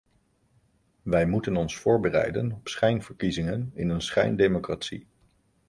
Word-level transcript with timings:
Wij 1.01 1.25
moeten 1.25 1.55
ons 1.55 1.77
voorbereiden 1.77 2.51
op 2.51 2.67
schijnverkiezingen 2.67 3.71
in 3.73 3.89
een 3.89 4.01
schijndemocratie. 4.01 5.07